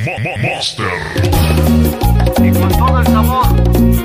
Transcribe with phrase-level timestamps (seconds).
[0.00, 0.86] Master.
[2.44, 3.46] Y con todo el sabor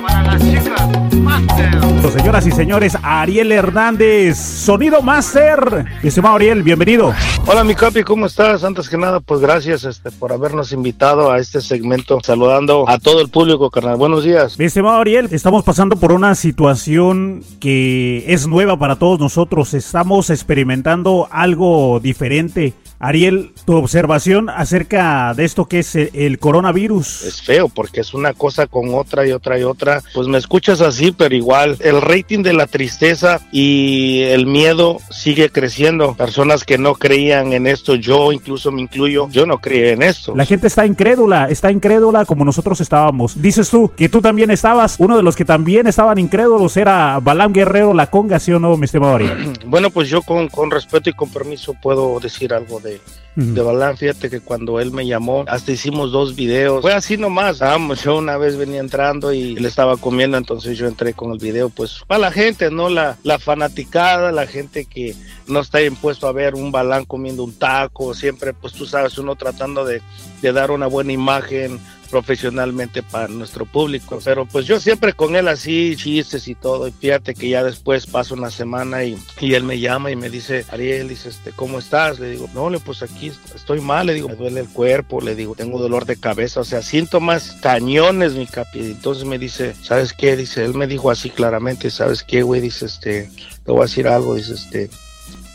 [0.01, 2.11] para las chicas, Master.
[2.11, 5.85] Señoras y señores, Ariel Hernández, Sonido Master.
[6.01, 7.13] Estimado Ariel, bienvenido.
[7.45, 8.63] Hola, mi capi, ¿cómo estás?
[8.63, 12.19] Antes que nada, pues gracias este, por habernos invitado a este segmento.
[12.23, 13.97] Saludando a todo el público, carnal.
[13.97, 14.57] Buenos días.
[14.57, 19.75] Mi estimado Ariel, estamos pasando por una situación que es nueva para todos nosotros.
[19.75, 22.73] Estamos experimentando algo diferente
[23.03, 27.23] Ariel, tu observación acerca de esto que es el coronavirus.
[27.23, 30.01] Es feo porque es una cosa con otra y otra y otra.
[30.13, 35.49] Pues me escuchas así, pero igual el rating de la tristeza y el miedo sigue
[35.49, 36.15] creciendo.
[36.15, 40.33] Personas que no creían en esto, yo incluso me incluyo, yo no creía en esto.
[40.33, 43.41] La gente está incrédula, está incrédula como nosotros estábamos.
[43.41, 47.51] Dices tú que tú también estabas, uno de los que también estaban incrédulos era Balam
[47.51, 49.53] Guerrero La Conga, ¿sí o no, mi estimado Ariel?
[49.65, 52.92] Bueno, pues yo con, con respeto y con permiso puedo decir algo de
[53.35, 56.81] de Balán, fíjate que cuando él me llamó, hasta hicimos dos videos.
[56.81, 57.59] Fue así nomás.
[57.59, 61.39] Vamos, yo una vez venía entrando y le estaba comiendo, entonces yo entré con el
[61.39, 62.89] video, pues para la gente, ¿no?
[62.89, 65.15] La, la fanaticada, la gente que
[65.47, 69.35] no está impuesto a ver un Balán comiendo un taco, siempre, pues tú sabes, uno
[69.35, 70.01] tratando de,
[70.41, 71.79] de dar una buena imagen
[72.13, 74.19] profesionalmente para nuestro público.
[74.23, 76.87] Pero pues yo siempre con él así, chistes y todo.
[76.87, 80.29] Y fíjate que ya después pasa una semana y, y él me llama y me
[80.29, 82.19] dice, Ariel, dice, este, ¿cómo estás?
[82.19, 84.05] Le digo, no, pues aquí estoy mal.
[84.05, 85.21] Le digo, me duele el cuerpo.
[85.21, 86.59] Le digo, tengo dolor de cabeza.
[86.59, 88.81] O sea, síntomas cañones, mi capi.
[88.81, 90.37] Entonces me dice, ¿sabes qué?
[90.37, 92.61] Dice, él me dijo así claramente, ¿sabes qué, güey?
[92.61, 93.31] Dice, este,
[93.65, 94.35] te voy a decir algo.
[94.35, 94.91] Dice, este,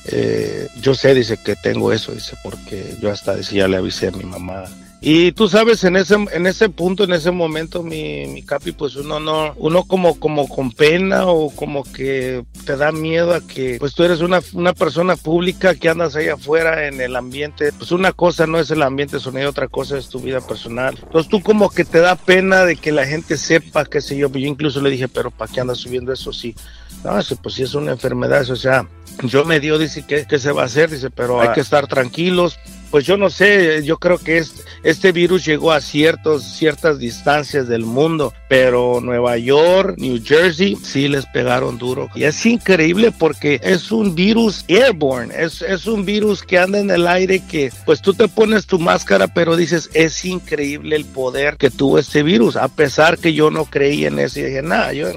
[0.06, 4.10] eh, yo sé, dice que tengo eso, dice, porque yo hasta decía, le avisé a
[4.10, 4.64] mi mamá
[5.00, 8.96] y tú sabes, en ese, en ese punto, en ese momento, mi, mi capi, pues
[8.96, 13.76] uno no, uno como, como con pena o como que te da miedo a que,
[13.78, 17.72] pues tú eres una, una persona pública que andas ahí afuera en el ambiente.
[17.72, 20.98] Pues una cosa no es el ambiente sonido, otra cosa es tu vida personal.
[21.00, 24.28] Entonces tú como que te da pena de que la gente sepa, qué sé yo.
[24.28, 26.32] Yo incluso le dije, pero ¿para qué andas subiendo eso?
[26.32, 26.56] Sí.
[27.04, 28.88] No, pues sí es una enfermedad, o sea,
[29.22, 30.90] yo me dio, dice, ¿qué, qué se va a hacer?
[30.90, 32.58] Dice, pero hay que estar tranquilos,
[32.90, 34.42] pues yo no sé, yo creo que
[34.82, 41.08] este virus llegó a ciertos, ciertas distancias del mundo, pero Nueva York, New Jersey, sí
[41.08, 42.08] les pegaron duro.
[42.14, 46.90] Y es increíble porque es un virus airborne, es, es un virus que anda en
[46.90, 51.56] el aire que pues tú te pones tu máscara, pero dices, es increíble el poder
[51.56, 54.92] que tuvo este virus, a pesar que yo no creí en eso y dije, nada,
[54.92, 55.08] yo,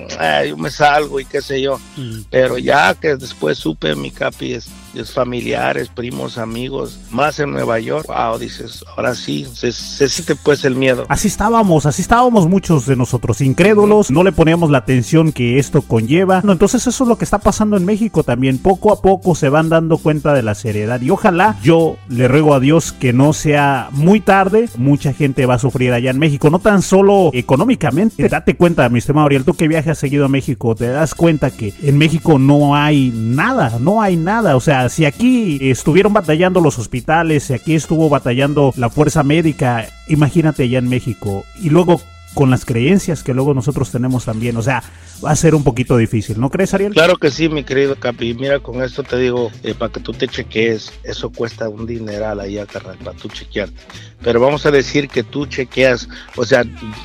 [0.48, 1.80] yo, me salgo y qué sé yo.
[1.98, 2.22] Mm.
[2.30, 4.58] Pero ya que después supe mi capi,
[4.96, 10.35] es, familiares, primos, amigos, más en Nueva York, wow, dices, ahora sí, se, se siente
[10.35, 11.06] pues el miedo.
[11.09, 15.81] Así estábamos, así estábamos muchos de nosotros, incrédulos, no le poníamos la atención que esto
[15.81, 16.41] conlleva.
[16.44, 19.50] No, entonces eso es lo que está pasando en México también, poco a poco se
[19.50, 23.34] van dando cuenta de la seriedad y ojalá yo le ruego a Dios que no
[23.34, 28.28] sea muy tarde, mucha gente va a sufrir allá en México, no tan solo económicamente,
[28.28, 31.74] date cuenta, mi estimado Ariel, tú que viajas seguido a México, te das cuenta que
[31.81, 36.80] en México no hay nada, no hay nada, o sea, si aquí estuvieron batallando los
[36.80, 41.46] hospitales, si aquí estuvo batallando la fuerza médica, imagínate allá en México.
[41.62, 42.02] Y luego
[42.34, 44.56] con las creencias que luego nosotros tenemos también.
[44.58, 44.84] O sea,
[45.24, 46.94] va a ser un poquito difícil, ¿no crees, Ariel?
[46.94, 48.34] Claro que sí, mi querido Capi.
[48.34, 52.40] Mira, con esto te digo, eh, para que tú te chequees, eso cuesta un dineral
[52.40, 53.75] allá, carnal, para tú chequearte.
[54.24, 56.63] Pero vamos a decir que tú chequeas, o sea,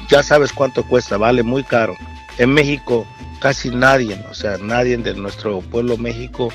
[0.09, 1.95] ya sabes cuánto cuesta, vale muy caro.
[2.39, 3.07] En México,
[3.41, 6.51] casi nadie, o sea, nadie de nuestro pueblo México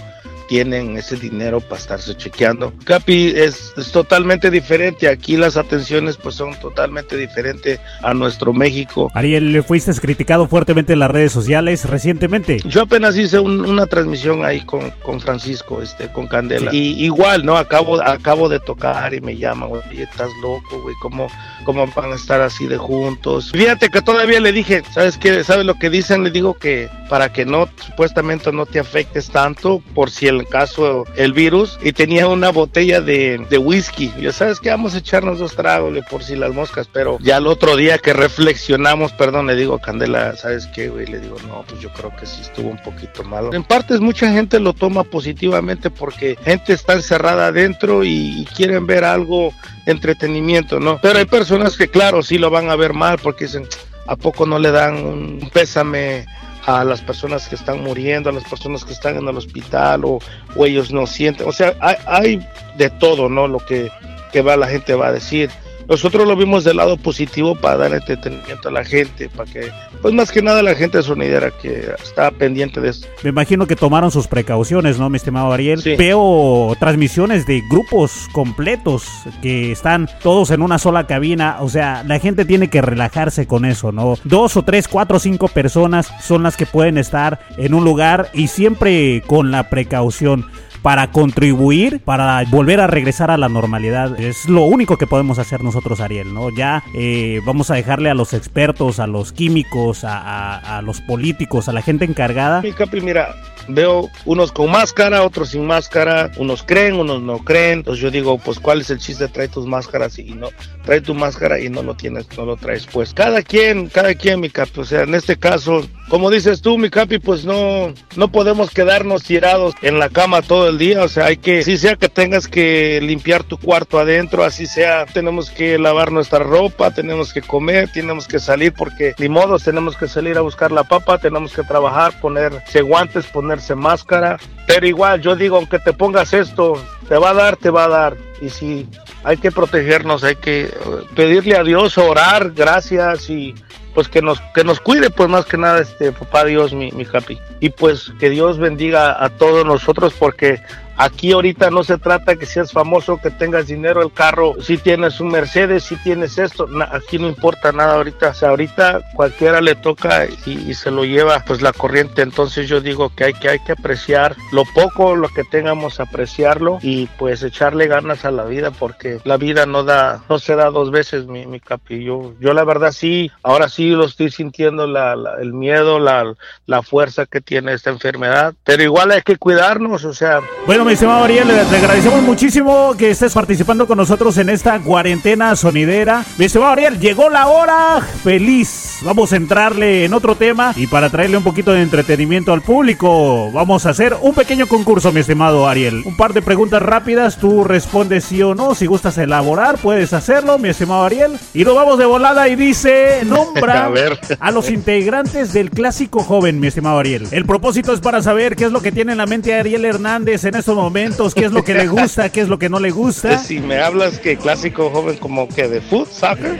[0.51, 2.73] tienen ese dinero para estarse chequeando.
[2.83, 5.07] Capi es, totalmente diferente.
[5.07, 9.09] Aquí las atenciones pues son totalmente diferentes a nuestro México.
[9.13, 12.59] Ariel, fuiste criticado fuertemente en las redes sociales recientemente.
[12.65, 16.75] Yo apenas hice una transmisión ahí con, con Francisco, este, con Candela.
[16.75, 17.55] Y igual, ¿no?
[17.55, 21.27] Acabo, acabo de tocar y me llaman, oye, estás loco, güey, ¿cómo,
[21.63, 23.51] ¿cómo van a estar así de juntos?
[23.53, 25.45] Fíjate que todavía le dije, ¿sabes qué?
[25.45, 26.25] ¿Sabes lo que dicen?
[26.25, 31.05] Le digo que para que no, supuestamente no te afectes tanto por si el caso
[31.15, 34.11] el virus y tenía una botella de, whisky.
[34.19, 37.47] Ya sabes que vamos a echarnos dos tragos por si las moscas, pero ya el
[37.47, 41.05] otro día que reflexionamos, perdón, le digo Candela, ¿sabes qué, güey?
[41.07, 43.53] Le digo, no, pues yo creo que sí estuvo un poquito malo.
[43.53, 48.87] En partes mucha gente lo toma positivamente porque gente está encerrada adentro y, y quieren
[48.87, 49.53] ver algo
[49.85, 50.99] entretenimiento, ¿no?
[51.01, 53.67] Pero hay personas que claro, sí lo van a ver mal porque dicen,
[54.07, 56.25] ¿a poco no le dan un pésame
[56.65, 60.19] a las personas que están muriendo, a las personas que están en el hospital o,
[60.65, 61.47] ellos no sienten.
[61.47, 62.47] O sea, hay, hay,
[62.77, 63.47] de todo, ¿no?
[63.47, 63.89] Lo que,
[64.31, 65.49] que va, la gente va a decir.
[65.91, 69.69] Nosotros lo vimos del lado positivo para dar entretenimiento a la gente, para que,
[70.01, 73.07] pues más que nada la gente sonidera que está pendiente de esto.
[73.23, 75.83] Me imagino que tomaron sus precauciones, ¿no, mi estimado Ariel?
[75.97, 79.03] Veo transmisiones de grupos completos
[79.41, 83.65] que están todos en una sola cabina, o sea, la gente tiene que relajarse con
[83.65, 84.15] eso, ¿no?
[84.23, 88.29] Dos o tres, cuatro o cinco personas son las que pueden estar en un lugar
[88.33, 90.45] y siempre con la precaución
[90.81, 94.19] para contribuir, para volver a regresar a la normalidad.
[94.19, 96.49] Es lo único que podemos hacer nosotros, Ariel, ¿no?
[96.49, 101.73] Ya eh, vamos a dejarle a los expertos, a los químicos, a, los políticos, a
[101.73, 102.61] la gente encargada.
[103.01, 103.35] Mira,
[103.67, 107.79] veo unos con máscara, otros sin máscara, unos creen, unos no creen.
[107.79, 109.27] Entonces yo digo, pues ¿cuál es el chiste?
[109.27, 110.49] Trae tus máscaras y no,
[110.85, 112.87] trae tu máscara y no lo tienes, no lo traes.
[112.91, 114.79] Pues cada quien, cada quien, mi Capi.
[114.79, 119.23] O sea, en este caso, como dices tú, mi Capi, pues no, no podemos quedarnos
[119.23, 122.47] tirados en la cama todo el día, o sea, hay que, si sea que tengas
[122.47, 127.89] que limpiar tu cuarto adentro, así sea, tenemos que lavar nuestra ropa, tenemos que comer,
[127.91, 131.63] tenemos que salir porque ni modo, tenemos que salir a buscar la papa, tenemos que
[131.63, 137.31] trabajar, ponerse guantes, ponerse máscara, pero igual yo digo, aunque te pongas esto, te va
[137.31, 138.87] a dar, te va a dar, y si
[139.25, 140.71] hay que protegernos, hay que eh,
[141.15, 143.53] pedirle a Dios, orar, gracias y
[143.93, 147.05] pues que nos que nos cuide pues más que nada este papá Dios mi, mi
[147.11, 150.61] happy y pues que Dios bendiga a todos nosotros porque
[151.01, 155.19] Aquí ahorita no se trata que seas famoso, que tengas dinero, el carro, si tienes
[155.19, 158.29] un Mercedes, si tienes esto, aquí no importa nada ahorita.
[158.29, 162.21] O sea, ahorita cualquiera le toca y, se lo lleva pues la corriente.
[162.21, 166.77] Entonces yo digo que hay que, hay que apreciar lo poco, lo que tengamos, apreciarlo
[166.83, 170.69] y pues echarle ganas a la vida porque la vida no da, no se da
[170.69, 172.03] dos veces, mi, mi capi.
[172.03, 176.35] Yo, yo la verdad sí, ahora sí lo estoy sintiendo la, el miedo, la,
[176.67, 180.41] la fuerza que tiene esta enfermedad, pero igual hay que cuidarnos, o sea.
[180.67, 185.55] Bueno, mi estimado Ariel, le, agradecemos muchísimo que estés participando con nosotros en esta cuarentena
[185.55, 186.25] sonidera.
[186.37, 188.01] Mi estimado Ariel, llegó la hora.
[188.25, 188.97] Feliz.
[189.03, 193.49] Vamos a entrarle en otro tema y para traerle un poquito de entretenimiento al público,
[193.53, 196.03] vamos a hacer un pequeño concurso, mi estimado Ariel.
[196.05, 198.75] Un par de preguntas rápidas, tú respondes sí o no.
[198.75, 201.39] Si gustas elaborar, puedes hacerlo, mi estimado Ariel.
[201.53, 203.85] Y nos vamos de volada y dice, nombra
[204.39, 207.29] a, a los integrantes del clásico joven, mi estimado Ariel.
[207.31, 210.43] El propósito es para saber qué es lo que tiene en la mente Ariel Hernández
[210.43, 212.91] en estos momentos, qué es lo que le gusta, qué es lo que no le
[212.91, 213.37] gusta.
[213.37, 216.57] Si me hablas que clásico joven como que de foot, soccer.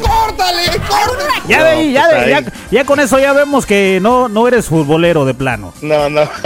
[0.00, 1.32] córtale, córtale.
[1.48, 5.24] Ya de ya, pues ya, ya, con eso ya vemos que no, no eres futbolero
[5.24, 5.72] de plano.
[5.82, 6.20] No, no.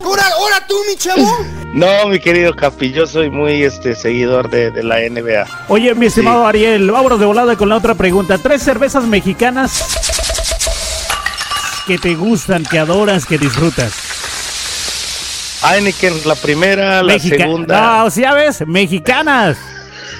[0.00, 1.26] ¿Ahora, ahora tú, mi chavo?
[1.74, 5.46] No, mi querido Capi, yo soy muy este seguidor de, de la NBA.
[5.68, 8.38] Oye, mi estimado Ariel, vámonos de volada con la otra pregunta.
[8.38, 10.02] ¿Tres cervezas mexicanas
[11.86, 13.92] que te gustan, que adoras, que disfrutas?
[15.64, 18.02] Heineken, la primera, la segunda.
[18.02, 19.58] No, si ya ves, mexicanas.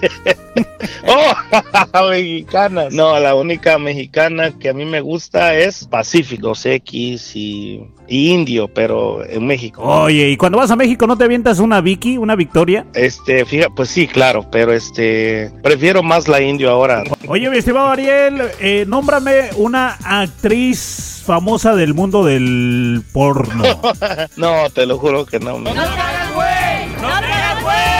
[1.06, 2.92] oh, mexicanas.
[2.92, 9.24] No, la única mexicana que a mí me gusta es Pacífico, X y, Indio, pero
[9.24, 9.82] en México.
[9.82, 12.86] Oye, ¿y cuando vas a México no te avientas una Vicky, una Victoria?
[12.94, 17.04] Este, fíjate, pues sí, claro, pero este, prefiero más la Indio ahora.
[17.28, 23.64] Oye, mi estimado Ariel, eh, nómbrame una actriz famosa del mundo del porno.
[24.36, 25.58] no, te lo juro que no.
[25.58, 26.88] ¡No te hagas güey!
[27.00, 27.91] ¡No te hagas güey!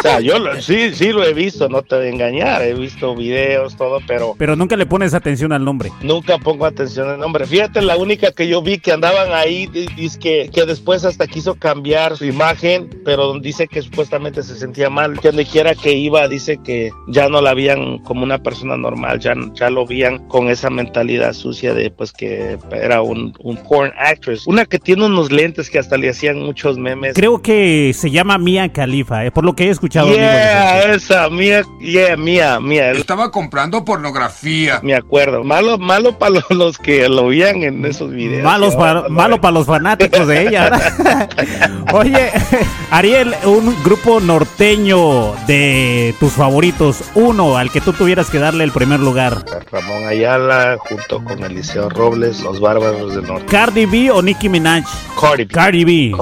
[0.00, 3.14] O sea, yo sí, sí lo he visto, no te voy a engañar, he visto
[3.14, 4.34] videos, todo, pero...
[4.38, 5.92] Pero nunca le pones atención al nombre.
[6.00, 7.46] Nunca pongo atención al nombre.
[7.46, 11.54] Fíjate, la única que yo vi que andaban ahí, dice que, que después hasta quiso
[11.56, 15.20] cambiar su imagen, pero dice que supuestamente se sentía mal.
[15.20, 19.20] Que donde quiera que iba, dice que ya no la veían como una persona normal,
[19.20, 23.92] ya, ya lo veían con esa mentalidad sucia de pues que era un, un porn
[23.98, 24.46] actress.
[24.46, 27.12] Una que tiene unos lentes que hasta le hacían muchos memes.
[27.16, 31.62] Creo que se llama Mia Khalifa, eh, por lo que he escuchado Yeah, esa, mía,
[31.80, 32.92] yeah, mía, mía.
[32.92, 34.80] Estaba comprando pornografía.
[34.82, 35.42] Me acuerdo.
[35.42, 38.44] Malo, malo para los, que lo veían en esos videos.
[38.44, 40.70] Malos para, malo para los fanáticos de ella.
[41.92, 42.30] Oye,
[42.90, 48.72] Ariel, un grupo norteño de tus favoritos, uno al que tú tuvieras que darle el
[48.72, 49.44] primer lugar.
[49.72, 53.46] Ramón Ayala, junto con Eliseo Robles, los bárbaros del norte.
[53.46, 54.84] ¿Cardi B o Nicki Minaj?
[55.20, 55.52] Cardi B.
[55.52, 56.12] Cardi B.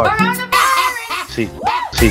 [1.29, 1.49] Sí,
[1.93, 2.11] sí,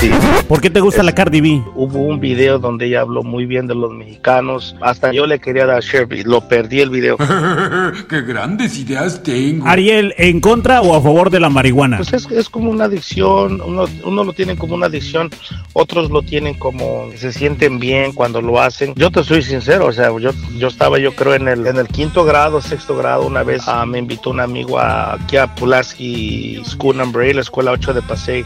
[0.00, 0.10] Sí.
[0.48, 1.62] ¿Por qué te gusta la Cardi B?
[1.74, 4.76] Hubo un video donde ella habló muy bien de los mexicanos.
[4.80, 7.16] Hasta yo le quería dar share, y lo perdí el video.
[8.08, 9.66] ¡Qué grandes ideas tengo!
[9.66, 11.96] Ariel, ¿en contra o a favor de la marihuana?
[11.96, 15.30] Pues es, es como una adicción, uno, uno lo tiene como una adicción,
[15.72, 18.94] otros lo tienen como se sienten bien cuando lo hacen.
[18.94, 21.88] Yo te soy sincero, o sea, yo, yo estaba yo creo en el, en el
[21.88, 26.62] quinto grado, sexto grado, una vez ah, me invitó un amigo a, aquí a Pulaski
[26.64, 28.44] School Number 8, la escuela 8 de Pasey,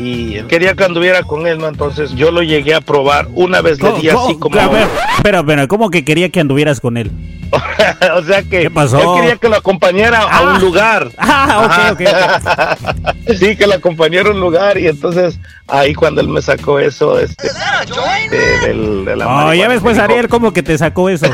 [0.00, 1.66] y él quería que anduviera con él, ¿no?
[1.68, 4.58] Entonces yo lo llegué a probar, una vez le di así como...
[4.60, 4.86] A ver,
[5.16, 7.10] espera, espera, ¿cómo que quería que anduvieras con él?
[8.16, 8.98] o sea que ¿Qué pasó?
[8.98, 10.54] él quería que lo acompañara a Ah.
[10.54, 11.10] un lugar.
[11.18, 16.28] Ah, ok, ok, sí, que lo acompañara a un lugar y entonces ahí cuando él
[16.28, 17.48] me sacó eso, este,
[18.30, 21.26] de, del- de la Oh, ya ves pues Ariel cómo que te sacó eso.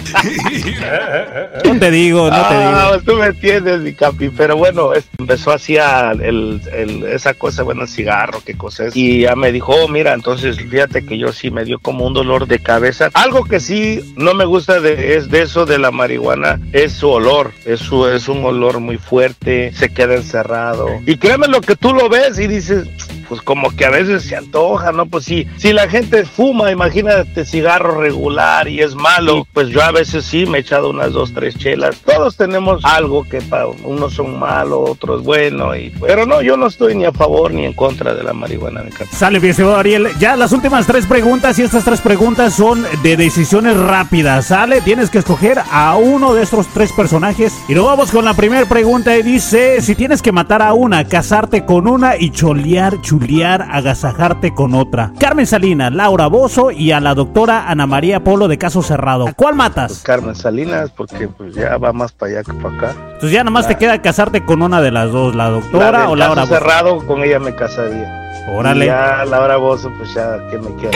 [1.64, 2.70] no te digo, no te digo.
[2.72, 7.62] Ah, tú me entiendes, mi capi, pero bueno, empezó así a el, el- esa cosa,
[7.62, 11.18] bueno, el cigarro, qué cosa es, y ya me dijo, oh, mira, entonces fíjate que
[11.18, 13.10] yo sí me dio como un dolor de cabeza.
[13.14, 17.08] Algo que sí no me gusta de, es de eso de la marihuana, es su
[17.08, 17.80] olor, es,
[18.12, 20.88] es un olor muy fuerte, se queda encerrado.
[21.06, 22.88] Y créeme lo que tú lo ves y dices,
[23.30, 25.06] pues como que a veces se antoja, ¿no?
[25.06, 29.92] Pues sí, si la gente fuma, imagínate cigarro regular y es malo, pues yo a
[29.92, 31.96] veces sí me he echado unas dos, tres chelas.
[32.04, 36.66] Todos tenemos algo que para unos son malos, otros bueno, y, pero no, yo no
[36.66, 38.82] estoy ni a favor ni en contra de la marihuana.
[38.82, 38.90] mi.
[39.12, 40.08] Sale, estimado Ariel.
[40.18, 44.46] Ya las últimas tres preguntas y estas tres preguntas son de decisiones rápidas.
[44.46, 47.52] Sale, tienes que escoger a uno de estos tres personajes.
[47.68, 51.04] Y nos vamos con la primera pregunta y dice, si tienes que matar a una,
[51.04, 55.12] casarte con una y cholear, chulear, agasajarte con otra.
[55.18, 59.28] Carmen Salinas, Laura Bozo y a la doctora Ana María Polo de Caso Cerrado.
[59.28, 60.00] ¿A cuál matas?
[60.04, 62.94] Carmen Salinas, porque pues ya va más para allá que para acá.
[63.14, 66.42] Entonces ya nomás te queda casarte con una de las dos, la doctora o Laura
[66.42, 66.60] caso Bozo.
[66.60, 68.46] cerrado, con ella me casaría.
[68.48, 68.86] Órale.
[68.86, 70.90] Y ya Laura Bozo, pues ya, ¿qué me queda?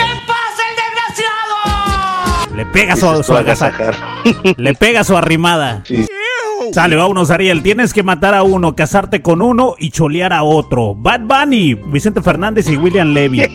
[2.55, 3.95] Le pega su, su agasajar.
[4.55, 5.81] Le pega su arrimada.
[5.83, 6.07] Sí.
[6.75, 7.63] Sale, vámonos, Ariel.
[7.63, 10.93] Tienes que matar a uno, casarte con uno y cholear a otro.
[10.93, 13.39] Bad Bunny, Vicente Fernández y William Levy.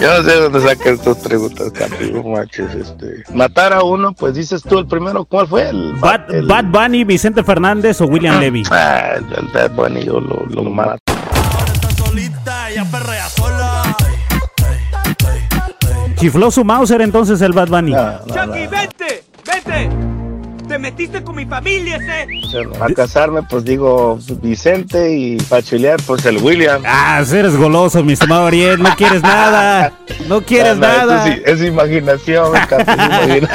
[0.00, 3.24] Yo no sé dónde sacan estas preguntas, Capi, manches, este.
[3.34, 5.70] Matar a uno, pues dices tú el primero, ¿cuál fue?
[5.70, 8.62] El Bad, el- Bad Bunny, Vicente Fernández o William Levy.
[8.70, 11.00] Ah, el Bad Bunny yo lo, lo mato.
[16.16, 17.90] Chifló su Mauser entonces el Bad Bunny.
[17.90, 18.54] No, no, no.
[19.66, 20.15] Stay.
[20.68, 22.84] Te metiste con mi familia, no.
[22.84, 26.82] A casarme, pues digo Vicente y para chulear, pues el William.
[26.84, 28.82] Ah, eres goloso, mi estimado Ariel.
[28.82, 29.92] No quieres nada.
[30.28, 31.24] No quieres No, no, esto nada.
[31.24, 32.96] sí, es imaginación, Capi, es
[33.38, 33.48] imagina-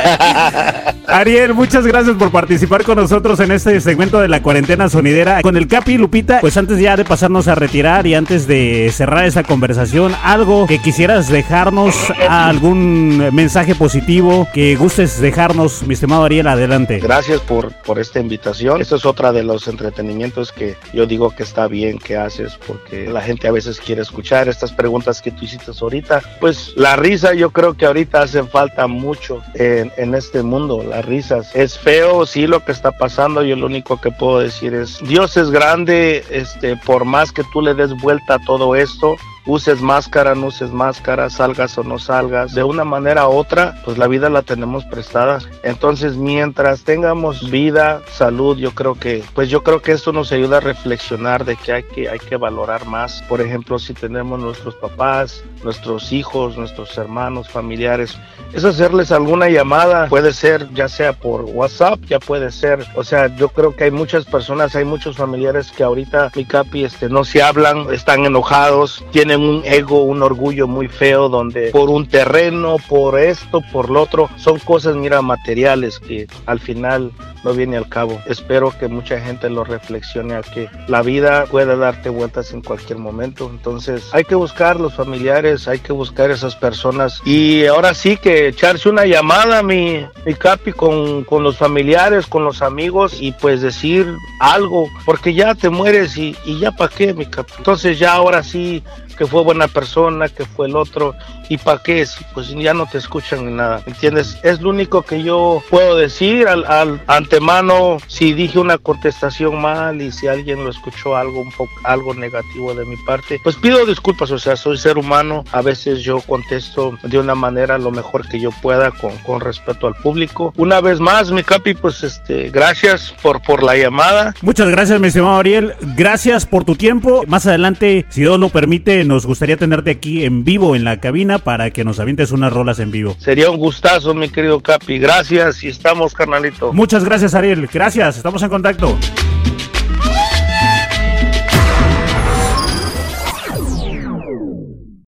[1.08, 5.42] Ariel, muchas gracias por participar con nosotros en este segmento de la cuarentena sonidera.
[5.42, 8.90] Con el Capi y Lupita, pues antes ya de pasarnos a retirar y antes de
[8.94, 11.96] cerrar esta conversación, algo que quisieras dejarnos,
[12.30, 17.01] algún mensaje positivo que gustes dejarnos, mi estimado Ariel, adelante.
[17.02, 18.80] Gracias por, por esta invitación.
[18.80, 23.10] Esto es otra de los entretenimientos que yo digo que está bien que haces porque
[23.10, 26.22] la gente a veces quiere escuchar estas preguntas que tú hiciste ahorita.
[26.40, 31.04] Pues la risa yo creo que ahorita hace falta mucho en, en este mundo, las
[31.04, 31.56] risas.
[31.56, 33.42] Es feo, sí, lo que está pasando.
[33.44, 37.62] Yo lo único que puedo decir es, Dios es grande, este, por más que tú
[37.62, 39.16] le des vuelta a todo esto,
[39.46, 43.98] uses máscara, no uses máscara, salgas o no salgas, de una manera u otra, pues
[43.98, 45.40] la vida la tenemos prestada.
[45.64, 50.58] Entonces, mientras tengamos vida, salud, yo creo que, pues yo creo que esto nos ayuda
[50.58, 53.24] a reflexionar de que hay que, hay que valorar más.
[53.24, 58.18] Por ejemplo, si tenemos nuestros papás, nuestros hijos, nuestros hermanos, familiares,
[58.54, 63.34] es hacerles alguna llamada, puede ser ya sea por WhatsApp, ya puede ser, o sea,
[63.36, 67.24] yo creo que hay muchas personas, hay muchos familiares que ahorita, mi capi, este, no
[67.24, 72.78] se hablan, están enojados, tienen un ego, un orgullo muy feo, donde por un terreno,
[72.90, 77.12] por esto, por lo otro, son cosas, mira, materiales que al final
[77.44, 78.22] no viene al cabo.
[78.26, 83.00] Espero que mucha gente lo reflexione a que la vida puede darte vueltas en cualquier
[83.00, 83.50] momento.
[83.52, 87.22] Entonces hay que buscar los familiares, hay que buscar esas personas.
[87.26, 92.44] Y ahora sí que echarse una llamada, mi, mi capi, con, con los familiares, con
[92.44, 97.14] los amigos y pues decir algo, porque ya te mueres y, y ya para qué,
[97.14, 97.54] mi capi.
[97.58, 98.84] Entonces ya ahora sí
[99.22, 101.14] que fue buena persona, que fue el otro,
[101.48, 104.40] y para qué, si pues ya no te escuchan ni nada, ¿entiendes?
[104.42, 110.02] Es lo único que yo puedo decir al, al antemano, si dije una contestación mal
[110.02, 113.86] y si alguien lo escuchó algo un poco, algo negativo de mi parte, pues pido
[113.86, 118.28] disculpas, o sea, soy ser humano, a veces yo contesto de una manera lo mejor
[118.28, 120.52] que yo pueda con, con respeto al público.
[120.58, 124.34] Una vez más, mi capi, pues este, gracias por, por la llamada.
[124.42, 125.76] Muchas gracias, mi estimado Ariel.
[125.96, 127.24] Gracias por tu tiempo.
[127.28, 131.38] Más adelante, si Dios lo permite, nos gustaría tenerte aquí en vivo en la cabina
[131.38, 133.18] para que nos avientes unas rolas en vivo.
[133.20, 135.00] Sería un gustazo, mi querido Capi.
[135.00, 136.72] Gracias y estamos, carnalito.
[136.72, 137.68] Muchas gracias, Ariel.
[137.68, 138.98] Gracias, estamos en contacto.